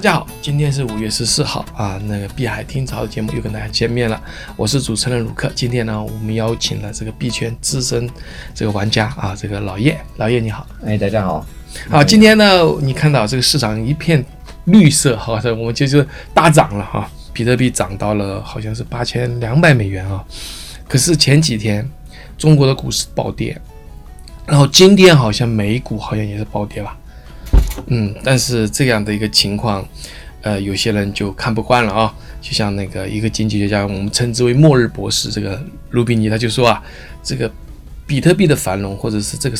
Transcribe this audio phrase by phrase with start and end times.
[0.00, 4.20] 家好，今天是五月十四号啊，那个碧海听潮的节目又跟大家见面了，
[4.56, 5.48] 我是主持人鲁克。
[5.54, 8.10] 今天呢，我们邀请了这个币圈资深
[8.52, 11.46] 这个玩家啊，这个老叶，老叶你好，哎，大家好，
[11.90, 14.22] 啊，今天呢，你看到这个市场一片
[14.64, 16.04] 绿色，好像我们就是
[16.34, 20.24] 大涨了哈，比特币涨到了好像是八千两百美元啊，
[20.88, 21.88] 可是前几天
[22.36, 23.56] 中国的股市暴跌，
[24.44, 26.98] 然后今天好像美股好像也是暴跌吧。
[27.86, 29.86] 嗯，但是这样的一个情况，
[30.42, 32.14] 呃，有些人就看不惯了啊。
[32.40, 36.82] 就像那个一个经济学家，我们称之为“末日博士”这个卢比尼，他就说啊，
[37.22, 37.50] 这个
[38.06, 39.56] 比特币的繁荣，或者是这个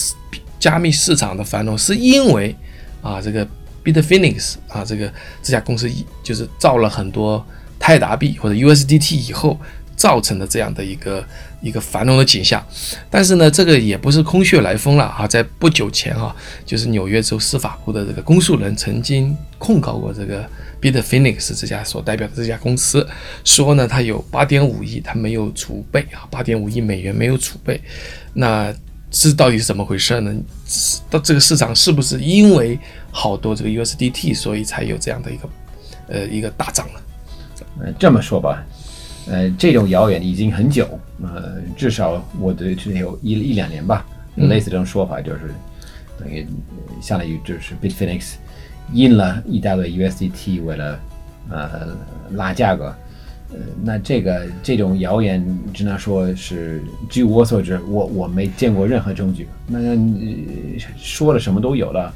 [0.60, 2.54] 加密市场的繁荣，是因为
[3.00, 3.46] 啊，这个
[3.82, 5.10] Bitfinex 啊，这个
[5.42, 5.90] 这家公司
[6.22, 7.44] 就是造了很多
[7.78, 9.58] 泰达币或者 USDT 以后。
[9.96, 11.24] 造成的这样的一个
[11.60, 12.64] 一个繁荣的景象，
[13.10, 15.26] 但是呢，这个也不是空穴来风了啊！
[15.26, 16.34] 在不久前啊，
[16.66, 20.48] 就是纽约州司法部的这个公诉人曾经控告过这个
[20.80, 23.06] Bitfinex 这家所代表的这家公司，
[23.44, 27.80] 说呢，它有八点五亿，它没有储备啊，八点五亿美元没有储备，
[28.32, 28.74] 那
[29.10, 30.34] 这到底是怎么回事呢？
[31.08, 32.78] 到这个市场是不是因为
[33.10, 35.48] 好多这个 USDT，所以才有这样的一个
[36.08, 37.00] 呃一个大涨呢？
[37.80, 38.62] 嗯，这么说吧。
[39.26, 40.86] 呃，这种谣言已经很久，
[41.22, 44.04] 呃，至少我对这有一一两年吧，
[44.36, 45.54] 类似这种说法，就是
[46.18, 46.46] 等于
[47.00, 48.34] 相当于就是 Bitfinex
[48.92, 51.00] 印了一大堆 USDT 为了
[51.50, 51.96] 呃
[52.32, 52.94] 拉价格，
[53.52, 59.48] 呃，那这个这种谣言只能说是据我所知，我我没见过任何证据。
[59.66, 59.78] 那
[60.98, 62.12] 说了什么都有了，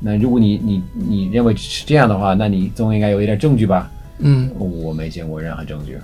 [0.00, 3.90] 那如果你你你认为是这样的话，那你总应该有一点证据吧？
[4.20, 5.98] 嗯，我没见过任何证据。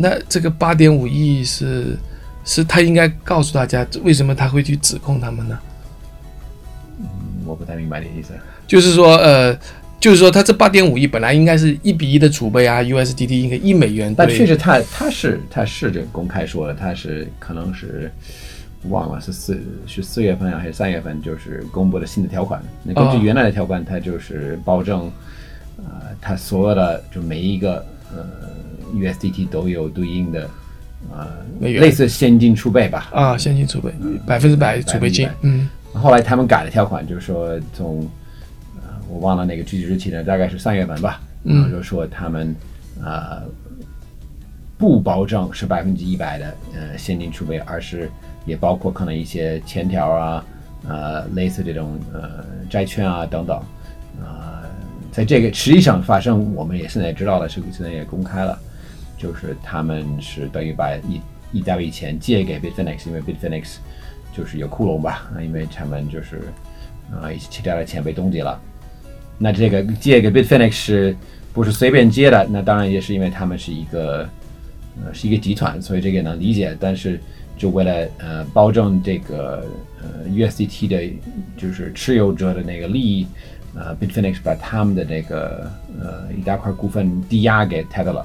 [0.00, 1.96] 那这个八点五亿是，
[2.44, 5.58] 是他应该告诉大家为什么他会去指控他们呢？
[7.00, 7.08] 嗯，
[7.44, 8.32] 我不太明白你的意思。
[8.64, 9.58] 就是说，呃，
[9.98, 14.14] 就是说他这八点五亿本来应该是一比一的储备啊，USDT 应该一美元。
[14.14, 18.08] 但确实他他是他是这公开说的，他是可能是
[18.84, 22.62] 忘了是四是四月份还是三月份，就是公布了新的条款。
[22.84, 25.10] 那根据原来的条款，他就是保证，
[25.78, 27.84] 呃，他所有的就每一个
[28.14, 28.56] 呃。
[28.94, 30.48] USDT 都有对应的，
[31.12, 31.26] 呃，
[31.60, 33.08] 类似现金储备吧？
[33.12, 33.92] 啊，现金储备，
[34.26, 35.28] 百分之百储备金。
[35.42, 35.68] 嗯。
[35.94, 38.00] 后来他们改了条款，就是说从，
[38.76, 41.20] 呃，我忘了那个具体日期了，大概是三月份吧。
[41.44, 41.70] 嗯。
[41.70, 42.54] 就说他们
[43.02, 43.42] 啊，
[44.76, 48.10] 不保证是百分之一百的呃现金储备，而是
[48.44, 50.44] 也包括可能一些欠条啊，
[50.86, 53.56] 呃，类似这种呃债券啊等等，
[54.22, 54.62] 啊，
[55.10, 58.58] 在这个实际上发生，我们也现在知道了，是现在也公开了。
[59.18, 61.20] 就是他们是等于把一
[61.52, 63.78] 一大笔钱借给 Bitfinex，因为 Bitfinex
[64.32, 66.42] 就是有窟窿吧，因为他们就是
[67.10, 68.60] 啊其他的钱被冻结了。
[69.36, 71.16] 那这个借给 Bitfinex 是
[71.52, 72.46] 不是随便借的？
[72.48, 74.28] 那当然也是因为他们是一个
[75.02, 76.76] 呃是一个集团，所以这个能理解。
[76.78, 77.18] 但是
[77.56, 79.64] 就为了呃保证这个
[80.00, 81.12] 呃 USDT 的
[81.56, 83.26] 就是持有者的那个利益，
[83.74, 88.22] 呃 Bitfinex 把他们的那个呃一大块股份抵押给 Tether。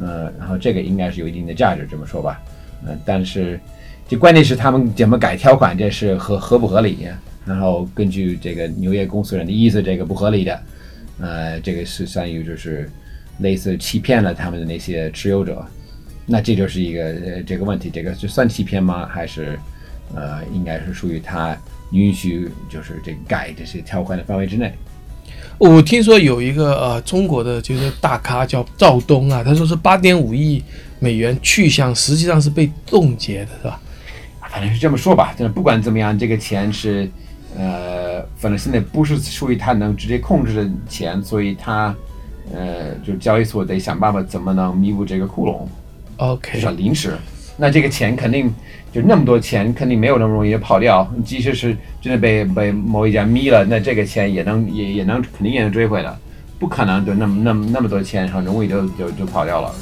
[0.00, 2.40] 呃，然后这个应该是有一定的价值，这么说吧。
[2.84, 3.60] 呃，但是
[4.08, 7.06] 这关键是他们怎么改条款，这是合合不合理？
[7.44, 10.62] 然后根据这个纽约公诉人的意思，这个不合理的，
[11.20, 12.88] 呃，这个是相当于就是
[13.38, 15.64] 类似欺骗了他们的那些持有者。
[16.24, 19.06] 那这就是一个呃这个问题，这个是算欺骗吗？
[19.06, 19.58] 还是
[20.14, 21.56] 呃应该是属于他
[21.90, 24.72] 允许就是这改这些条款的范围之内？
[25.58, 30.62] 我听说有一个呃中国的就是大咖叫赵东啊，他说是八点五亿
[30.98, 33.80] 美元去向实际上是被冻结的，是吧？
[34.50, 35.34] 反正是这么说吧。
[35.38, 37.08] 就是不管怎么样，这个钱是
[37.56, 41.94] 呃，反正现在不是属于他能直接控制的钱，所以他
[42.52, 45.66] 呃，就交易所得想办法怎么能弥补这个窟窿。
[46.16, 47.16] OK，算临时。
[47.62, 48.52] 那这个钱肯定
[48.92, 51.08] 就那么多钱，肯定没有那么容易跑掉。
[51.24, 56.18] 即使是真的被被某一家迷了，那这个钱也能也也能肯定也能追回的，
[56.58, 59.72] 不可能就那么那么那么多钱很容易就就就跑掉了。